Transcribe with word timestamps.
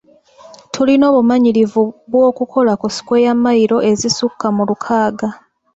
Tulina 0.73 1.03
obumanyirivu 1.11 1.81
bw’okukola 2.09 2.73
ku 2.81 2.87
sikweya 2.95 3.31
mmayiro 3.37 3.77
ezisukka 3.91 4.45
mu 4.55 4.63
lukaaga. 4.69 5.27